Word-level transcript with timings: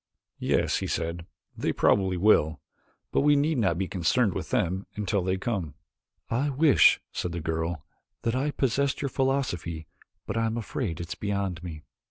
"Yes," 0.39 0.77
he 0.77 0.87
said, 0.87 1.27
"they 1.55 1.71
probably 1.71 2.17
will. 2.17 2.59
But 3.11 3.21
we 3.21 3.35
need 3.35 3.59
not 3.59 3.77
be 3.77 3.87
concerned 3.87 4.33
with 4.33 4.49
them 4.49 4.87
until 4.95 5.21
they 5.21 5.37
come." 5.37 5.75
"I 6.27 6.49
wish," 6.49 6.99
said 7.11 7.33
the 7.33 7.39
girl, 7.39 7.85
"that 8.23 8.35
I 8.35 8.49
possessed 8.49 9.03
your 9.03 9.09
philosophy 9.09 9.85
but 10.25 10.37
I 10.37 10.47
am 10.47 10.57
afraid 10.57 10.99
it 10.99 11.09
is 11.09 11.13
beyond 11.13 11.61
me." 11.63 11.83